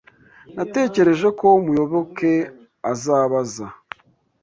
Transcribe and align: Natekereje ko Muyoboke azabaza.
Natekereje 0.55 1.27
ko 1.39 1.47
Muyoboke 1.63 2.31
azabaza. 2.91 3.65